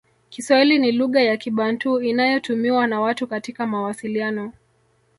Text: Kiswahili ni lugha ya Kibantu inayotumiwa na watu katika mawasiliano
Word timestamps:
Kiswahili 0.29 0.79
ni 0.79 0.91
lugha 0.91 1.21
ya 1.21 1.37
Kibantu 1.37 2.01
inayotumiwa 2.01 2.87
na 2.87 3.01
watu 3.01 3.27
katika 3.27 3.67
mawasiliano 3.67 4.53